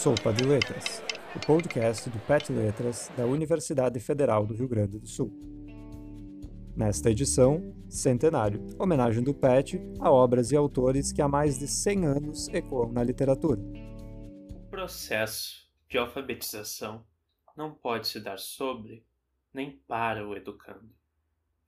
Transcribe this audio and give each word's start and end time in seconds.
Sopa 0.00 0.32
de 0.32 0.44
Letras, 0.44 1.04
o 1.36 1.40
podcast 1.40 2.08
do 2.08 2.18
PET 2.20 2.50
Letras 2.50 3.12
da 3.18 3.26
Universidade 3.26 4.00
Federal 4.00 4.46
do 4.46 4.54
Rio 4.54 4.66
Grande 4.66 4.98
do 4.98 5.06
Sul. 5.06 5.30
Nesta 6.74 7.10
edição, 7.10 7.76
Centenário, 7.86 8.66
homenagem 8.78 9.22
do 9.22 9.34
PET 9.34 9.78
a 10.00 10.10
obras 10.10 10.52
e 10.52 10.56
autores 10.56 11.12
que 11.12 11.20
há 11.20 11.28
mais 11.28 11.58
de 11.58 11.68
100 11.68 12.06
anos 12.06 12.48
ecoam 12.48 12.90
na 12.90 13.04
literatura. 13.04 13.60
O 14.54 14.70
processo 14.70 15.70
de 15.86 15.98
alfabetização 15.98 17.04
não 17.54 17.74
pode 17.74 18.08
se 18.08 18.20
dar 18.20 18.38
sobre 18.38 19.04
nem 19.52 19.82
para 19.86 20.26
o 20.26 20.34
educando. 20.34 20.94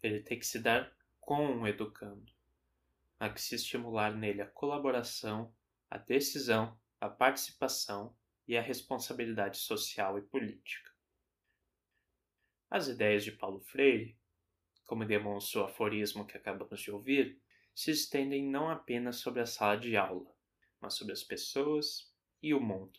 Ele 0.03 0.21
tem 0.21 0.39
que 0.39 0.47
se 0.47 0.59
dar 0.59 0.91
com 1.21 1.61
o 1.61 1.67
educando. 1.67 2.33
Há 3.21 3.29
que 3.29 3.43
se 3.43 3.57
estimular 3.57 4.17
nele 4.17 4.41
a 4.41 4.47
colaboração, 4.47 5.53
a 5.91 5.99
decisão, 5.99 6.75
a 6.99 7.11
participação 7.11 8.15
e 8.47 8.57
a 8.57 8.63
responsabilidade 8.63 9.59
social 9.59 10.19
e 10.19 10.23
política. 10.23 10.91
As 12.71 12.89
ideias 12.89 13.25
de 13.25 13.33
Paulo 13.33 13.61
Freire, 13.61 14.19
como 14.87 15.05
demonstra 15.05 15.61
o 15.61 15.65
aforismo 15.65 16.27
que 16.27 16.37
acabamos 16.37 16.81
de 16.81 16.91
ouvir, 16.91 17.41
se 17.75 17.91
estendem 17.91 18.45
não 18.45 18.69
apenas 18.71 19.17
sobre 19.17 19.41
a 19.41 19.47
sala 19.47 19.77
de 19.77 19.97
aula, 19.97 20.35
mas 20.81 20.95
sobre 20.95 21.13
as 21.13 21.23
pessoas 21.23 22.13
e 22.43 22.53
o 22.53 22.61
mundo. 22.61 22.99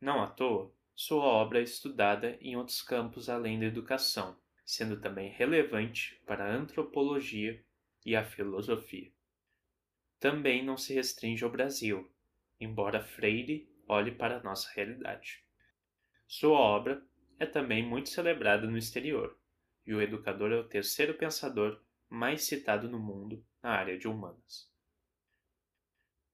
Não 0.00 0.22
à 0.22 0.28
toa, 0.28 0.74
sua 0.94 1.24
obra 1.24 1.60
é 1.60 1.62
estudada 1.62 2.38
em 2.40 2.56
outros 2.56 2.82
campos 2.82 3.28
além 3.28 3.60
da 3.60 3.66
educação, 3.66 4.38
sendo 4.64 5.00
também 5.00 5.30
relevante 5.30 6.20
para 6.26 6.44
a 6.44 6.54
antropologia 6.54 7.62
e 8.04 8.16
a 8.16 8.24
filosofia. 8.24 9.12
Também 10.18 10.64
não 10.64 10.76
se 10.76 10.94
restringe 10.94 11.44
ao 11.44 11.50
Brasil, 11.50 12.10
embora 12.58 13.02
Freire 13.02 13.70
olhe 13.86 14.12
para 14.12 14.38
a 14.38 14.42
nossa 14.42 14.70
realidade. 14.74 15.44
Sua 16.26 16.58
obra 16.58 17.02
é 17.38 17.46
também 17.46 17.86
muito 17.86 18.08
celebrada 18.08 18.66
no 18.66 18.76
exterior, 18.76 19.38
e 19.86 19.94
o 19.94 20.02
educador 20.02 20.52
é 20.52 20.56
o 20.56 20.68
terceiro 20.68 21.14
pensador 21.14 21.80
mais 22.08 22.44
citado 22.44 22.88
no 22.88 22.98
mundo 22.98 23.44
na 23.62 23.70
área 23.70 23.98
de 23.98 24.08
humanas. 24.08 24.70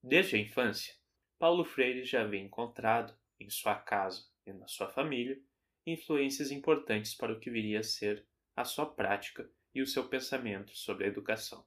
Desde 0.01 0.35
a 0.35 0.39
infância, 0.39 0.95
Paulo 1.37 1.63
Freire 1.63 2.03
já 2.03 2.21
havia 2.21 2.39
encontrado, 2.39 3.17
em 3.39 3.49
sua 3.49 3.75
casa 3.75 4.25
e 4.45 4.53
na 4.53 4.67
sua 4.67 4.89
família, 4.89 5.41
influências 5.85 6.51
importantes 6.51 7.13
para 7.13 7.33
o 7.33 7.39
que 7.39 7.49
viria 7.49 7.79
a 7.79 7.83
ser 7.83 8.25
a 8.55 8.63
sua 8.63 8.85
prática 8.85 9.49
e 9.73 9.81
o 9.81 9.87
seu 9.87 10.07
pensamento 10.07 10.75
sobre 10.75 11.05
a 11.05 11.07
educação. 11.07 11.65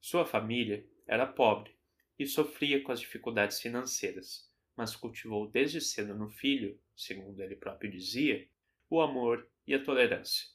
Sua 0.00 0.26
família 0.26 0.86
era 1.06 1.26
pobre 1.26 1.74
e 2.18 2.26
sofria 2.26 2.82
com 2.82 2.92
as 2.92 3.00
dificuldades 3.00 3.60
financeiras, 3.60 4.50
mas 4.76 4.96
cultivou 4.96 5.48
desde 5.48 5.80
cedo 5.80 6.14
no 6.14 6.28
filho, 6.28 6.78
segundo 6.96 7.40
ele 7.40 7.56
próprio 7.56 7.90
dizia, 7.90 8.48
o 8.90 9.00
amor 9.00 9.48
e 9.66 9.74
a 9.74 9.82
tolerância. 9.82 10.48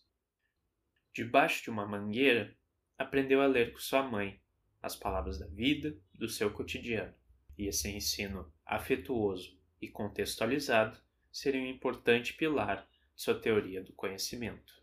Debaixo 1.14 1.64
de 1.64 1.70
uma 1.70 1.86
mangueira, 1.86 2.56
aprendeu 2.98 3.42
a 3.42 3.48
ler 3.48 3.72
com 3.72 3.80
sua 3.80 4.03
mãe 4.03 4.39
as 4.81 4.95
palavras 4.95 5.39
da 5.39 5.48
vida, 5.48 5.98
do 6.14 6.28
seu 6.28 6.52
cotidiano, 6.52 7.14
e 7.58 7.67
esse 7.67 7.89
ensino 7.89 8.52
afetuoso 8.66 9.58
e 9.81 9.88
contextualizado 9.88 10.98
seria 11.31 11.61
um 11.61 11.67
importante 11.67 12.33
pilar 12.33 12.88
de 13.16 13.22
sua 13.22 13.39
teoria 13.39 13.83
do 13.83 13.94
conhecimento. 13.94 14.81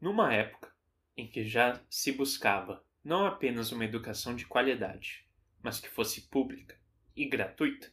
Numa 0.00 0.32
época 0.32 0.72
em 1.16 1.26
que 1.26 1.44
já 1.44 1.82
se 1.90 2.12
buscava 2.12 2.84
não 3.04 3.26
apenas 3.26 3.72
uma 3.72 3.84
educação 3.84 4.34
de 4.34 4.46
qualidade, 4.46 5.26
mas 5.62 5.80
que 5.80 5.88
fosse 5.88 6.22
pública 6.22 6.78
e 7.16 7.26
gratuita, 7.26 7.92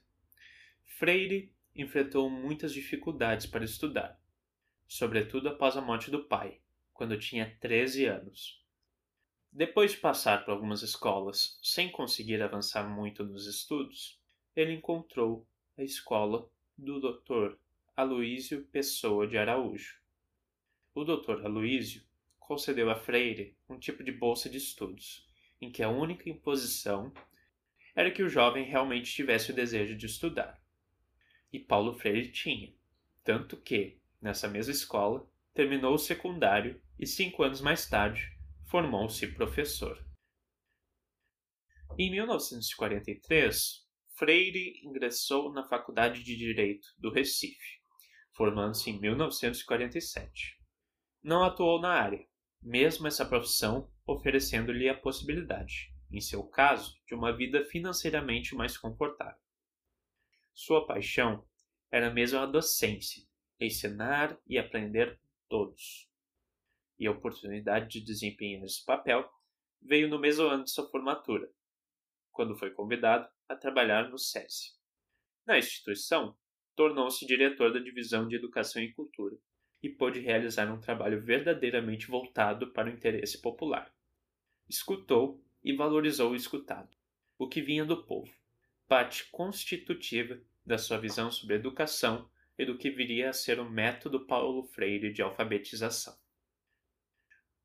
Freire 0.97 1.53
enfrentou 1.75 2.29
muitas 2.29 2.73
dificuldades 2.73 3.45
para 3.45 3.63
estudar, 3.63 4.19
sobretudo 4.87 5.49
após 5.49 5.77
a 5.77 5.81
morte 5.81 6.09
do 6.09 6.23
pai, 6.23 6.59
quando 6.91 7.19
tinha 7.19 7.55
13 7.59 8.05
anos. 8.05 8.65
Depois 9.51 9.91
de 9.91 9.97
passar 9.97 10.43
por 10.43 10.51
algumas 10.51 10.81
escolas 10.81 11.59
sem 11.61 11.91
conseguir 11.91 12.41
avançar 12.41 12.87
muito 12.89 13.23
nos 13.23 13.45
estudos, 13.45 14.19
ele 14.55 14.73
encontrou 14.73 15.47
a 15.77 15.83
escola 15.83 16.49
do 16.75 16.99
Dr. 16.99 17.55
Aloísio 17.95 18.65
Pessoa 18.71 19.27
de 19.27 19.37
Araújo. 19.37 19.99
O 20.95 21.03
Dr. 21.03 21.45
Aloísio 21.45 22.03
concedeu 22.39 22.89
a 22.89 22.95
Freire 22.95 23.55
um 23.69 23.77
tipo 23.77 24.03
de 24.03 24.11
bolsa 24.11 24.49
de 24.49 24.57
estudos, 24.57 25.27
em 25.61 25.71
que 25.71 25.83
a 25.83 25.89
única 25.89 26.29
imposição 26.29 27.13
era 27.97 28.11
que 28.11 28.21
o 28.21 28.29
jovem 28.29 28.63
realmente 28.63 29.11
tivesse 29.11 29.49
o 29.49 29.55
desejo 29.55 29.97
de 29.97 30.05
estudar. 30.05 30.61
E 31.51 31.59
Paulo 31.59 31.97
Freire 31.97 32.31
tinha, 32.31 32.71
tanto 33.23 33.57
que, 33.57 33.99
nessa 34.21 34.47
mesma 34.47 34.71
escola, 34.71 35.27
terminou 35.51 35.95
o 35.95 35.97
secundário 35.97 36.79
e 36.99 37.07
cinco 37.07 37.41
anos 37.41 37.59
mais 37.59 37.89
tarde 37.89 38.31
formou-se 38.67 39.25
professor. 39.33 39.97
Em 41.97 42.11
1943, 42.11 43.83
Freire 44.15 44.79
ingressou 44.83 45.51
na 45.51 45.67
Faculdade 45.67 46.23
de 46.23 46.37
Direito 46.37 46.87
do 46.99 47.11
Recife, 47.11 47.81
formando-se 48.31 48.91
em 48.91 48.99
1947. 48.99 50.61
Não 51.23 51.43
atuou 51.43 51.81
na 51.81 51.93
área, 51.93 52.27
mesmo 52.61 53.07
essa 53.07 53.25
profissão 53.25 53.91
oferecendo-lhe 54.05 54.87
a 54.87 54.95
possibilidade, 54.95 55.96
em 56.11 56.21
seu 56.21 56.43
caso, 56.43 56.99
de 57.05 57.13
uma 57.13 57.35
vida 57.35 57.63
financeiramente 57.65 58.55
mais 58.55 58.77
confortável. 58.77 59.39
Sua 60.53 60.85
paixão 60.85 61.45
era 61.91 62.09
mesmo 62.09 62.39
a 62.39 62.45
docência, 62.45 63.23
ensinar 63.59 64.37
e 64.47 64.57
aprender 64.57 65.19
todos. 65.47 66.09
E 66.99 67.05
a 67.05 67.11
oportunidade 67.11 67.87
de 67.89 68.01
desempenhar 68.01 68.63
esse 68.63 68.83
papel 68.83 69.29
veio 69.81 70.09
no 70.09 70.19
mesmo 70.19 70.45
ano 70.45 70.63
de 70.63 70.71
sua 70.71 70.89
formatura, 70.89 71.51
quando 72.31 72.57
foi 72.57 72.71
convidado 72.71 73.29
a 73.47 73.55
trabalhar 73.55 74.09
no 74.09 74.17
SESI. 74.17 74.75
Na 75.45 75.57
instituição, 75.57 76.35
tornou-se 76.75 77.25
diretor 77.25 77.71
da 77.71 77.79
divisão 77.79 78.27
de 78.27 78.35
Educação 78.35 78.81
e 78.81 78.93
Cultura 78.93 79.37
e 79.81 79.89
pôde 79.89 80.19
realizar 80.19 80.71
um 80.71 80.79
trabalho 80.79 81.21
verdadeiramente 81.21 82.07
voltado 82.07 82.71
para 82.73 82.89
o 82.89 82.93
interesse 82.93 83.41
popular. 83.41 83.93
Escutou 84.67 85.43
e 85.63 85.73
valorizou 85.73 86.31
o 86.31 86.35
escutado, 86.35 86.95
o 87.37 87.47
que 87.47 87.61
vinha 87.61 87.85
do 87.85 88.03
povo, 88.03 88.31
parte 88.87 89.25
constitutiva 89.31 90.39
da 90.65 90.77
sua 90.77 90.97
visão 90.97 91.31
sobre 91.31 91.55
educação 91.55 92.29
e 92.57 92.65
do 92.65 92.77
que 92.77 92.89
viria 92.89 93.29
a 93.29 93.33
ser 93.33 93.59
o 93.59 93.69
método 93.69 94.25
Paulo 94.25 94.63
Freire 94.63 95.11
de 95.11 95.21
alfabetização. 95.21 96.17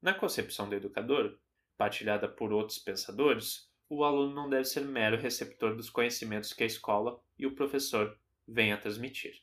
Na 0.01 0.13
concepção 0.13 0.69
do 0.69 0.75
educador, 0.75 1.39
partilhada 1.77 2.29
por 2.29 2.53
outros 2.53 2.79
pensadores, 2.79 3.71
o 3.89 4.05
aluno 4.05 4.35
não 4.35 4.49
deve 4.49 4.65
ser 4.65 4.85
mero 4.85 5.17
receptor 5.17 5.77
dos 5.77 5.91
conhecimentos 5.91 6.53
que 6.53 6.63
a 6.63 6.67
escola 6.67 7.23
e 7.39 7.47
o 7.47 7.55
professor 7.55 8.19
vêm 8.47 8.73
a 8.73 8.79
transmitir. 8.79 9.43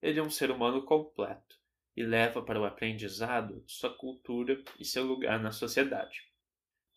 Ele 0.00 0.18
é 0.18 0.22
um 0.22 0.30
ser 0.30 0.50
humano 0.50 0.82
completo, 0.82 1.62
e 1.96 2.02
leva 2.02 2.42
para 2.42 2.60
o 2.60 2.64
aprendizado 2.64 3.62
sua 3.66 3.94
cultura 3.94 4.62
e 4.78 4.84
seu 4.84 5.04
lugar 5.04 5.38
na 5.38 5.52
sociedade, 5.52 6.26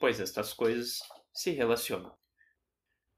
pois 0.05 0.19
estas 0.19 0.53
coisas 0.53 0.99
se 1.33 1.49
relacionam. 1.49 2.16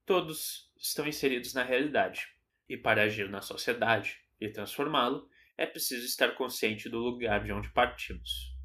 Todos 0.05 0.71
estão 0.77 1.05
inseridos 1.05 1.53
na 1.53 1.61
realidade, 1.61 2.33
e 2.69 2.77
para 2.77 3.03
agir 3.03 3.29
na 3.29 3.41
sociedade 3.41 4.17
e 4.39 4.47
transformá-lo, 4.47 5.29
é 5.57 5.65
preciso 5.65 6.05
estar 6.05 6.33
consciente 6.35 6.87
do 6.87 6.99
lugar 6.99 7.43
de 7.43 7.51
onde 7.51 7.73
partimos. 7.73 8.55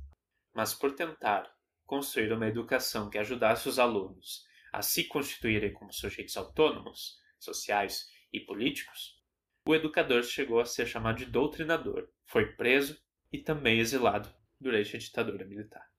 Mas 0.54 0.72
por 0.72 0.94
tentar 0.94 1.52
construir 1.84 2.32
uma 2.32 2.46
educação 2.46 3.10
que 3.10 3.18
ajudasse 3.18 3.68
os 3.68 3.80
alunos 3.80 4.46
a 4.72 4.82
se 4.82 5.02
constituírem 5.08 5.72
como 5.72 5.92
sujeitos 5.92 6.36
autônomos, 6.36 7.20
sociais 7.40 8.08
e 8.32 8.38
políticos, 8.38 9.20
o 9.66 9.74
educador 9.74 10.22
chegou 10.22 10.60
a 10.60 10.64
ser 10.64 10.86
chamado 10.86 11.18
de 11.18 11.26
doutrinador, 11.26 12.08
foi 12.24 12.52
preso 12.54 13.02
e 13.32 13.38
também 13.40 13.80
exilado 13.80 14.32
durante 14.60 14.94
a 14.94 14.98
ditadura 15.00 15.44
militar. 15.44 15.91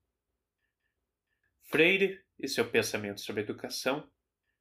Freire 1.74 2.24
e 2.38 2.48
seu 2.48 2.70
pensamento 2.70 3.20
sobre 3.20 3.42
educação 3.42 4.08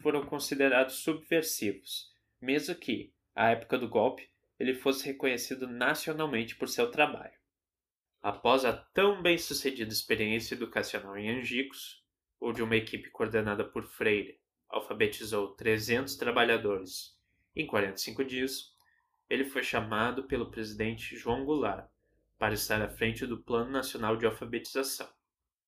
foram 0.01 0.25
considerados 0.25 0.95
subversivos, 0.95 2.11
mesmo 2.41 2.75
que, 2.75 3.13
à 3.35 3.51
época 3.51 3.77
do 3.79 3.87
golpe, 3.87 4.31
ele 4.59 4.73
fosse 4.73 5.05
reconhecido 5.05 5.69
nacionalmente 5.69 6.57
por 6.57 6.71
seu 6.71 6.91
trabalho. 6.91 7.35
Após 8.23 8.65
a 8.65 8.73
tão 8.73 9.21
bem-sucedida 9.21 9.93
experiência 9.93 10.55
educacional 10.55 11.15
em 11.19 11.39
Angicos, 11.39 12.03
onde 12.41 12.63
uma 12.63 12.77
equipe 12.77 13.11
coordenada 13.11 13.63
por 13.63 13.85
Freire 13.85 14.41
alfabetizou 14.67 15.49
300 15.49 16.17
trabalhadores 16.17 17.15
em 17.55 17.67
45 17.67 18.25
dias, 18.25 18.75
ele 19.29 19.45
foi 19.45 19.63
chamado 19.63 20.25
pelo 20.25 20.51
presidente 20.51 21.15
João 21.15 21.45
Goulart 21.45 21.91
para 22.39 22.55
estar 22.55 22.81
à 22.81 22.89
frente 22.89 23.27
do 23.27 23.37
Plano 23.37 23.71
Nacional 23.71 24.17
de 24.17 24.25
Alfabetização. 24.25 25.13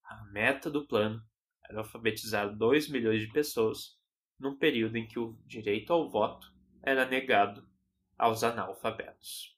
A 0.02 0.24
meta 0.32 0.70
do 0.70 0.86
plano 0.86 1.22
era 1.68 1.78
alfabetizar 1.78 2.54
2 2.54 2.88
milhões 2.88 3.20
de 3.20 3.32
pessoas 3.32 3.98
num 4.38 4.56
período 4.56 4.96
em 4.96 5.06
que 5.06 5.18
o 5.18 5.38
direito 5.46 5.92
ao 5.92 6.08
voto 6.08 6.52
era 6.82 7.06
negado 7.06 7.66
aos 8.18 8.44
analfabetos. 8.44 9.56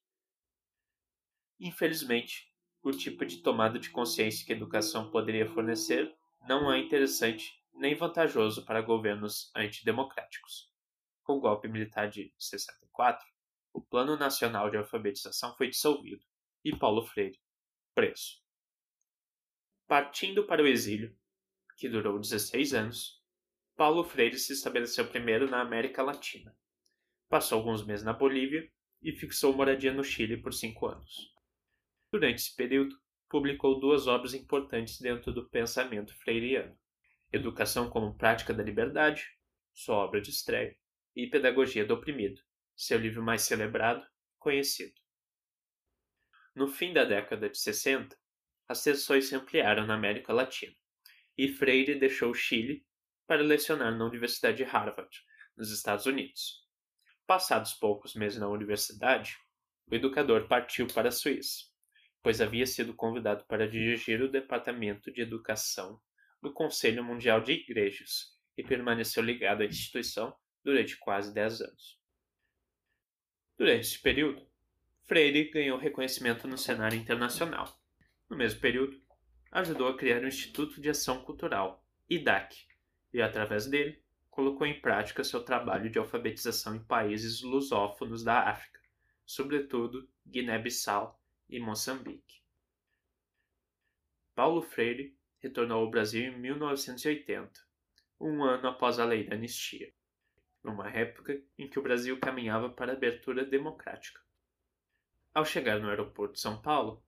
Infelizmente, 1.59 2.53
o 2.83 2.91
tipo 2.91 3.25
de 3.25 3.39
tomada 3.39 3.79
de 3.79 3.91
consciência 3.91 4.47
que 4.47 4.53
a 4.53 4.57
educação 4.57 5.11
poderia 5.11 5.51
fornecer 5.51 6.15
não 6.47 6.73
é 6.73 6.79
interessante 6.79 7.61
nem 7.75 7.95
vantajoso 7.95 8.65
para 8.65 8.81
governos 8.81 9.51
antidemocráticos. 9.55 10.71
Com 11.25 11.35
o 11.35 11.41
golpe 11.41 11.67
militar 11.69 12.09
de 12.09 12.33
64, 12.39 13.27
o 13.73 13.81
Plano 13.81 14.17
Nacional 14.17 14.71
de 14.71 14.77
Alfabetização 14.77 15.55
foi 15.57 15.69
dissolvido 15.69 16.25
e 16.65 16.75
Paulo 16.77 17.05
Freire 17.05 17.39
preso. 17.95 18.41
Partindo 19.87 20.45
para 20.47 20.63
o 20.63 20.67
exílio, 20.67 21.17
que 21.77 21.89
durou 21.89 22.19
16 22.19 22.75
anos, 22.75 23.23
Paulo 23.77 24.03
Freire 24.03 24.39
se 24.39 24.55
estabeleceu 24.55 25.07
primeiro 25.07 25.49
na 25.51 25.61
América 25.61 26.03
Latina. 26.03 26.57
Passou 27.29 27.59
alguns 27.59 27.85
meses 27.85 28.05
na 28.05 28.15
Bolívia 28.15 28.71
e 29.03 29.13
fixou 29.13 29.53
moradia 29.53 29.93
no 29.93 30.03
Chile 30.03 30.39
por 30.39 30.55
cinco 30.55 30.87
anos. 30.87 31.35
Durante 32.11 32.39
esse 32.39 32.57
período, 32.57 32.99
publicou 33.29 33.79
duas 33.79 34.07
obras 34.07 34.33
importantes 34.33 34.99
dentro 35.01 35.33
do 35.33 35.49
pensamento 35.49 36.17
freiriano: 36.17 36.77
Educação 37.31 37.91
como 37.91 38.17
Prática 38.17 38.55
da 38.55 38.63
Liberdade, 38.63 39.27
sua 39.75 39.97
obra 39.97 40.21
de 40.21 40.31
estreia, 40.31 40.75
e 41.15 41.27
Pedagogia 41.27 41.85
do 41.85 41.95
Oprimido, 41.95 42.41
seu 42.75 42.99
livro 42.99 43.23
mais 43.23 43.43
celebrado 43.43 44.07
conhecido. 44.39 44.95
No 46.55 46.69
fim 46.69 46.95
da 46.95 47.05
década 47.05 47.51
de 47.51 47.59
60, 47.59 48.17
as 48.67 48.83
tensões 48.83 49.29
se 49.29 49.35
ampliaram 49.35 49.87
na 49.87 49.95
América 49.95 50.33
Latina, 50.33 50.75
e 51.37 51.49
Freire 51.49 51.99
deixou 51.99 52.31
o 52.31 52.35
Chile 52.35 52.87
para 53.27 53.43
lecionar 53.43 53.97
na 53.97 54.05
Universidade 54.05 54.59
de 54.59 54.65
Harvard, 54.65 55.11
nos 55.57 55.71
Estados 55.71 56.07
Unidos. 56.07 56.65
Passados 57.27 57.75
poucos 57.75 58.15
meses 58.15 58.39
na 58.39 58.49
universidade, 58.49 59.37
o 59.87 59.95
educador 59.95 60.47
partiu 60.47 60.87
para 60.87 61.09
a 61.09 61.13
Suíça, 61.13 61.65
pois 62.23 62.41
havia 62.41 62.67
sido 62.67 62.95
convidado 62.95 63.45
para 63.47 63.69
dirigir 63.69 64.23
o 64.23 64.31
Departamento 64.31 65.13
de 65.13 65.23
Educação 65.23 66.01
do 66.41 66.53
Conselho 66.53 67.05
Mundial 67.05 67.41
de 67.41 67.53
Igrejas 67.53 68.37
e 68.57 68.63
permaneceu 68.63 69.23
ligado 69.23 69.63
à 69.63 69.67
instituição 69.67 70.37
durante 70.63 70.97
quase 70.97 71.33
10 71.33 71.61
anos. 71.61 72.01
Durante 73.59 73.81
esse 73.81 74.01
período, 74.01 74.47
Freire 75.05 75.51
ganhou 75.51 75.79
reconhecimento 75.79 76.49
no 76.49 76.59
cenário 76.59 76.99
internacional. 76.99 77.81
No 78.29 78.37
mesmo 78.37 78.61
período, 78.61 79.01
ajudou 79.57 79.89
a 79.89 79.97
criar 79.97 80.23
o 80.23 80.29
Instituto 80.29 80.83
de 80.83 80.91
Ação 80.91 81.23
Cultural, 81.23 81.83
IDAC, 82.11 82.67
e 83.11 83.23
através 83.23 83.67
dele 83.67 84.03
colocou 84.31 84.67
em 84.67 84.79
prática 84.83 85.25
seu 85.25 85.43
trabalho 85.43 85.89
de 85.89 85.99
alfabetização 85.99 86.77
em 86.77 86.85
países 86.85 87.41
lusófonos 87.41 88.23
da 88.23 88.51
África, 88.51 88.79
sobretudo 89.25 90.07
Guiné-Bissau 90.27 91.19
e 91.49 91.59
Moçambique. 91.59 92.43
Paulo 94.35 94.61
Freire 94.61 95.17
retornou 95.39 95.81
ao 95.81 95.91
Brasil 95.91 96.25
em 96.25 96.39
1980, 96.39 97.59
um 98.21 98.45
ano 98.45 98.69
após 98.69 98.99
a 98.99 99.07
lei 99.07 99.25
da 99.25 99.37
anistia, 99.37 99.91
numa 100.63 100.91
época 100.91 101.41
em 101.57 101.67
que 101.67 101.79
o 101.79 101.83
Brasil 101.83 102.21
caminhava 102.21 102.69
para 102.69 102.93
a 102.93 102.95
abertura 102.95 103.43
democrática. 103.43 104.21
Ao 105.33 105.47
chegar 105.47 105.81
no 105.81 105.89
aeroporto 105.89 106.35
de 106.35 106.41
São 106.41 106.61
Paulo, 106.61 107.03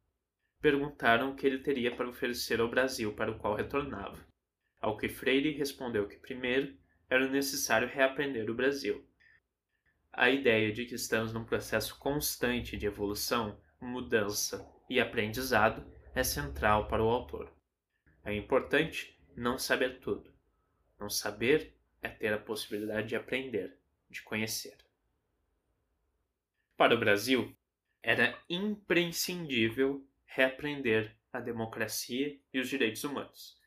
perguntaram 0.61 1.31
o 1.31 1.35
que 1.35 1.47
ele 1.47 1.59
teria 1.59 1.95
para 1.95 2.09
oferecer 2.09 2.61
ao 2.61 2.69
Brasil 2.69 3.13
para 3.15 3.31
o 3.31 3.39
qual 3.39 3.55
retornava, 3.55 4.19
ao 4.81 4.97
que 4.97 5.09
Freire 5.09 5.53
respondeu 5.53 6.09
que 6.09 6.17
primeiro 6.17 6.77
era 7.09 7.29
necessário 7.29 7.89
reaprender 7.89 8.51
o 8.51 8.55
Brasil. 8.55 9.07
A 10.13 10.31
ideia 10.31 10.73
de 10.73 10.85
que 10.85 10.95
estamos 10.95 11.33
num 11.33 11.45
processo 11.45 11.99
constante 11.99 12.77
de 12.77 12.87
evolução, 12.87 13.61
mudança 13.81 14.69
e 14.91 15.01
aprendizado 15.01 15.87
é 16.15 16.25
central 16.25 16.89
para 16.89 17.03
o 17.03 17.09
autor. 17.09 17.53
É 18.25 18.35
importante 18.35 19.17
não 19.37 19.59
saber 19.59 20.01
tudo. 20.01 20.33
Não 20.99 21.09
saber 21.09 21.73
é 22.03 22.09
ter 22.09 22.33
a 22.33 22.39
possibilidade 22.39 23.09
de 23.09 23.17
aprender, 23.17 23.79
de 24.11 24.23
conhecer. 24.23 24.77
Para 26.77 26.95
o 26.95 26.99
Brasil, 26.99 27.57
era 28.03 28.37
imprescindível 28.49 30.05
reaprender 30.29 31.17
a 31.33 31.41
democracia 31.41 32.39
e 32.53 32.61
os 32.61 32.69
direitos 32.69 33.03
humanos. 33.03 33.59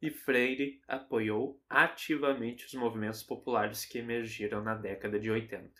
E 0.00 0.10
Freire 0.10 0.80
apoiou 0.86 1.60
ativamente 1.68 2.66
os 2.66 2.74
movimentos 2.74 3.22
populares 3.22 3.84
que 3.84 3.98
emergiram 3.98 4.62
na 4.62 4.74
década 4.74 5.18
de 5.18 5.30
80. 5.30 5.70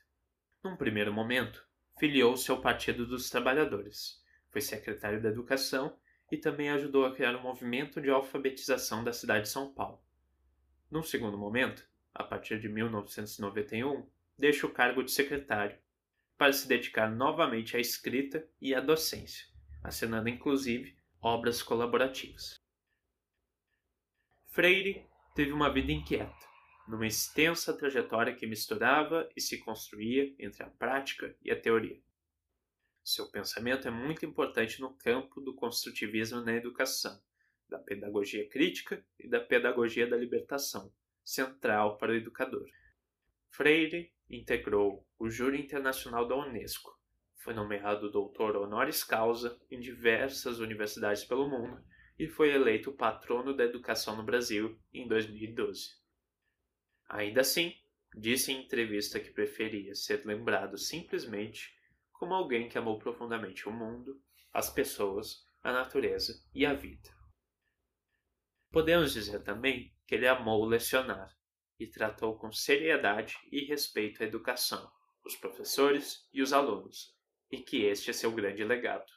Num 0.64 0.76
primeiro 0.76 1.12
momento, 1.12 1.66
filiou-se 1.98 2.50
ao 2.50 2.60
Partido 2.60 3.06
dos 3.06 3.28
Trabalhadores, 3.28 4.22
foi 4.50 4.60
secretário 4.60 5.20
da 5.20 5.28
Educação 5.28 5.96
e 6.30 6.36
também 6.36 6.70
ajudou 6.70 7.04
a 7.04 7.14
criar 7.14 7.34
o 7.34 7.38
um 7.38 7.42
movimento 7.42 8.00
de 8.00 8.10
alfabetização 8.10 9.02
da 9.02 9.12
cidade 9.12 9.44
de 9.44 9.48
São 9.50 9.72
Paulo. 9.72 10.02
Num 10.90 11.02
segundo 11.02 11.36
momento, 11.36 11.86
a 12.14 12.22
partir 12.22 12.60
de 12.60 12.68
1991, 12.68 14.06
deixa 14.38 14.66
o 14.66 14.70
cargo 14.70 15.02
de 15.02 15.10
secretário 15.10 15.76
para 16.38 16.52
se 16.52 16.66
dedicar 16.66 17.10
novamente 17.10 17.76
à 17.76 17.80
escrita 17.80 18.46
e 18.60 18.74
à 18.74 18.80
docência, 18.80 19.46
assinando 19.82 20.28
inclusive 20.28 20.96
obras 21.20 21.62
colaborativas. 21.62 22.56
Freire 24.46 25.06
teve 25.34 25.52
uma 25.52 25.72
vida 25.72 25.92
inquieta, 25.92 26.46
numa 26.86 27.06
extensa 27.06 27.76
trajetória 27.76 28.34
que 28.34 28.46
misturava 28.46 29.28
e 29.36 29.40
se 29.40 29.58
construía 29.58 30.34
entre 30.38 30.62
a 30.62 30.68
prática 30.68 31.34
e 31.42 31.50
a 31.50 31.60
teoria. 31.60 32.00
Seu 33.04 33.30
pensamento 33.30 33.88
é 33.88 33.90
muito 33.90 34.24
importante 34.24 34.80
no 34.80 34.94
campo 34.94 35.40
do 35.40 35.54
construtivismo 35.54 36.40
na 36.40 36.54
educação, 36.54 37.20
da 37.68 37.78
pedagogia 37.78 38.48
crítica 38.48 39.04
e 39.18 39.28
da 39.28 39.40
pedagogia 39.40 40.06
da 40.06 40.16
libertação, 40.16 40.92
central 41.24 41.96
para 41.98 42.12
o 42.12 42.14
educador. 42.14 42.68
Freire 43.48 44.12
integrou 44.28 45.06
o 45.18 45.30
Júri 45.30 45.60
Internacional 45.60 46.28
da 46.28 46.36
Unesco, 46.36 46.96
foi 47.42 47.52
nomeado 47.54 48.10
doutor 48.10 48.56
honoris 48.56 49.02
causa 49.02 49.60
em 49.68 49.80
diversas 49.80 50.60
universidades 50.60 51.24
pelo 51.24 51.48
mundo 51.48 51.84
e 52.18 52.28
foi 52.28 52.54
eleito 52.54 52.92
patrono 52.92 53.54
da 53.54 53.64
educação 53.64 54.16
no 54.16 54.22
Brasil 54.22 54.78
em 54.94 55.08
2012. 55.08 56.00
Ainda 57.08 57.40
assim, 57.40 57.74
disse 58.14 58.52
em 58.52 58.62
entrevista 58.62 59.18
que 59.18 59.32
preferia 59.32 59.94
ser 59.94 60.24
lembrado 60.24 60.78
simplesmente 60.78 61.76
como 62.12 62.32
alguém 62.32 62.68
que 62.68 62.78
amou 62.78 62.98
profundamente 62.98 63.68
o 63.68 63.72
mundo, 63.72 64.22
as 64.52 64.70
pessoas, 64.70 65.44
a 65.62 65.72
natureza 65.72 66.32
e 66.54 66.64
a 66.64 66.72
vida. 66.72 67.10
Podemos 68.70 69.14
dizer 69.14 69.42
também 69.42 69.92
que 70.06 70.14
ele 70.14 70.28
amou 70.28 70.64
lecionar 70.64 71.36
e 71.76 71.88
tratou 71.88 72.38
com 72.38 72.52
seriedade 72.52 73.36
e 73.50 73.64
respeito 73.64 74.22
a 74.22 74.26
educação, 74.26 74.88
os 75.24 75.34
professores 75.34 76.28
e 76.32 76.40
os 76.40 76.52
alunos, 76.52 77.12
e 77.52 77.60
que 77.60 77.84
este 77.84 78.08
é 78.08 78.12
seu 78.14 78.32
grande 78.32 78.64
legado. 78.64 79.12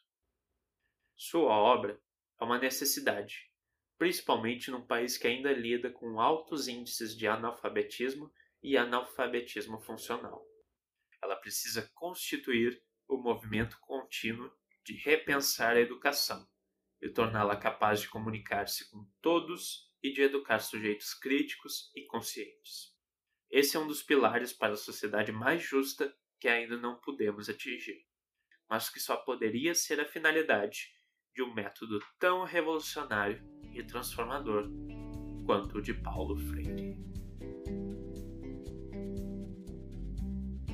Sua 1.16 1.54
obra 1.54 1.98
é 2.40 2.44
uma 2.44 2.60
necessidade, 2.60 3.50
principalmente 3.98 4.70
num 4.70 4.86
país 4.86 5.18
que 5.18 5.26
ainda 5.26 5.54
lida 5.54 5.90
com 5.90 6.20
altos 6.20 6.68
índices 6.68 7.16
de 7.16 7.26
analfabetismo 7.26 8.30
e 8.62 8.76
analfabetismo 8.76 9.80
funcional. 9.80 10.46
Ela 11.24 11.38
precisa 11.38 11.90
constituir 11.94 12.84
o 13.08 13.18
movimento 13.18 13.80
contínuo 13.80 14.52
de 14.84 14.94
repensar 14.98 15.78
a 15.78 15.80
educação 15.80 16.46
e 17.02 17.10
torná-la 17.10 17.56
capaz 17.56 18.02
de 18.02 18.10
comunicar-se 18.10 18.90
com 18.92 19.10
todos 19.22 19.90
e 20.04 20.12
de 20.12 20.22
educar 20.22 20.60
sujeitos 20.60 21.14
críticos 21.14 21.90
e 21.96 22.06
conscientes. 22.06 22.94
Esse 23.50 23.78
é 23.78 23.80
um 23.80 23.88
dos 23.88 24.04
pilares 24.04 24.52
para 24.52 24.74
a 24.74 24.78
sociedade 24.78 25.32
mais 25.32 25.64
justa 25.64 26.14
que 26.40 26.48
ainda 26.48 26.78
não 26.78 27.00
podemos 27.00 27.50
atingir, 27.50 28.06
mas 28.70 28.90
que 28.90 29.00
só 29.00 29.16
poderia 29.18 29.74
ser 29.76 30.00
a 30.00 30.06
finalidade 30.06 30.90
de 31.34 31.44
um 31.44 31.54
método 31.54 32.00
tão 32.20 32.44
revolucionário 32.44 33.44
e 33.74 33.84
transformador 33.84 34.70
quanto 35.46 35.78
o 35.78 35.82
de 35.82 35.94
Paulo 35.94 36.38
Freire. 36.38 36.98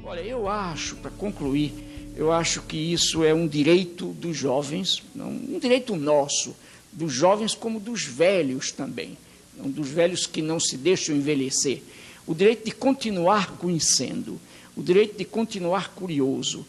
Olha, 0.04 0.22
eu 0.22 0.48
acho, 0.48 0.96
para 0.98 1.12
concluir, 1.12 1.74
eu 2.16 2.32
acho 2.32 2.62
que 2.64 2.78
isso 2.78 3.24
é 3.24 3.34
um 3.34 3.48
direito 3.48 4.08
dos 4.14 4.36
jovens, 4.36 5.02
um 5.16 5.60
direito 5.60 5.96
nosso, 5.96 6.56
dos 6.92 7.14
jovens 7.14 7.56
como 7.56 7.80
dos 7.80 8.04
velhos 8.04 8.72
também, 8.72 9.18
dos 9.56 9.90
velhos 9.90 10.26
que 10.26 10.42
não 10.42 10.60
se 10.60 10.78
deixam 10.78 11.16
envelhecer. 11.16 11.82
O 12.28 12.34
direito 12.34 12.66
de 12.66 12.72
continuar 12.72 13.58
conhecendo, 13.58 14.40
o 14.76 14.84
direito 14.84 15.18
de 15.18 15.26
continuar 15.26 15.94
curioso. 15.94 16.66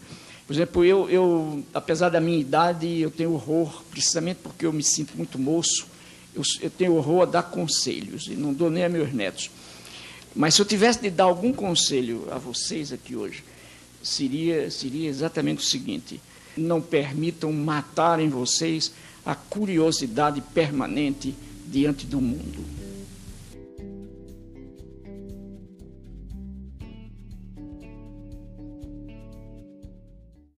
Por 0.52 0.56
exemplo, 0.56 0.84
eu, 0.84 1.08
eu, 1.08 1.64
apesar 1.72 2.10
da 2.10 2.20
minha 2.20 2.38
idade, 2.38 3.00
eu 3.00 3.10
tenho 3.10 3.32
horror, 3.32 3.82
precisamente 3.90 4.40
porque 4.42 4.66
eu 4.66 4.72
me 4.72 4.84
sinto 4.84 5.16
muito 5.16 5.38
moço, 5.38 5.86
eu, 6.34 6.42
eu 6.60 6.68
tenho 6.68 6.94
horror 6.94 7.22
a 7.22 7.24
dar 7.24 7.44
conselhos, 7.44 8.26
e 8.26 8.32
não 8.32 8.52
dou 8.52 8.68
nem 8.68 8.84
a 8.84 8.88
meus 8.90 9.14
netos. 9.14 9.50
Mas 10.36 10.52
se 10.52 10.60
eu 10.60 10.66
tivesse 10.66 11.00
de 11.00 11.08
dar 11.08 11.24
algum 11.24 11.54
conselho 11.54 12.28
a 12.30 12.36
vocês 12.36 12.92
aqui 12.92 13.16
hoje, 13.16 13.42
seria, 14.02 14.70
seria 14.70 15.08
exatamente 15.08 15.60
o 15.60 15.66
seguinte: 15.66 16.20
não 16.54 16.82
permitam 16.82 17.50
matar 17.50 18.20
em 18.20 18.28
vocês 18.28 18.92
a 19.24 19.34
curiosidade 19.34 20.42
permanente 20.52 21.34
diante 21.66 22.04
do 22.04 22.20
mundo. 22.20 22.81